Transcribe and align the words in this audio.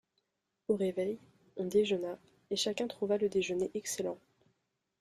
Au 0.67 0.75
réveil, 0.75 1.19
on 1.57 1.65
déjeuna, 1.65 2.17
et 2.49 2.55
chacun 2.55 2.87
trouva 2.87 3.19
le 3.19 3.29
déjeuner 3.29 3.69
excellent. 3.75 4.17